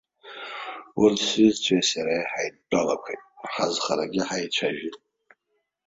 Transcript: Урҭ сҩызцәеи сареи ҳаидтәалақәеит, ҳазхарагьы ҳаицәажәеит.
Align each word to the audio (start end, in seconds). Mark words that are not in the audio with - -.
Урҭ 1.01 1.17
сҩызцәеи 1.27 1.83
сареи 1.89 2.29
ҳаидтәалақәеит, 2.31 3.21
ҳазхарагьы 3.51 4.21
ҳаицәажәеит. 4.27 4.95